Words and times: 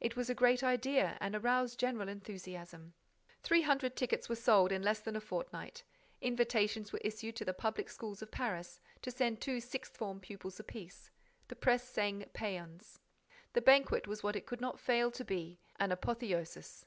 It 0.00 0.16
was 0.16 0.30
a 0.30 0.34
great 0.34 0.62
idea 0.64 1.18
and 1.20 1.34
aroused 1.36 1.78
general 1.78 2.08
enthusiasm. 2.08 2.94
Three 3.42 3.60
hundred 3.60 3.94
tickets 3.94 4.26
were 4.26 4.34
sold 4.34 4.72
in 4.72 4.80
less 4.82 5.00
than 5.00 5.16
a 5.16 5.20
fortnight. 5.20 5.84
Invitations 6.22 6.94
were 6.94 7.00
issued 7.04 7.36
to 7.36 7.44
the 7.44 7.52
public 7.52 7.90
schools 7.90 8.22
of 8.22 8.30
Paris, 8.30 8.80
to 9.02 9.10
send 9.10 9.42
two 9.42 9.60
sixth 9.60 9.94
form 9.98 10.18
pupils 10.18 10.60
apiece. 10.60 11.10
The 11.48 11.56
press 11.56 11.86
sang 11.86 12.24
pæans. 12.32 13.00
The 13.52 13.60
banquet 13.60 14.06
was 14.08 14.22
what 14.22 14.34
it 14.34 14.46
could 14.46 14.62
not 14.62 14.80
fail 14.80 15.10
to 15.10 15.24
be, 15.26 15.60
an 15.78 15.92
apotheosis. 15.92 16.86